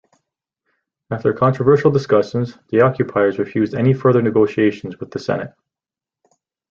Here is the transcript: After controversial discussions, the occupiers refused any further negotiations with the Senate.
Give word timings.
After 1.11 1.31
controversial 1.31 1.91
discussions, 1.91 2.57
the 2.69 2.81
occupiers 2.81 3.37
refused 3.37 3.75
any 3.75 3.93
further 3.93 4.19
negotiations 4.23 4.99
with 4.99 5.11
the 5.11 5.19
Senate. 5.19 5.53